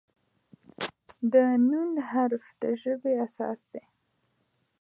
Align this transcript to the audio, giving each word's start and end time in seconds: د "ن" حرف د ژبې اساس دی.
د 1.31 1.33
"ن" 1.67 1.69
حرف 2.09 2.45
د 2.61 2.63
ژبې 2.81 3.13
اساس 3.25 3.59
دی. 3.71 3.83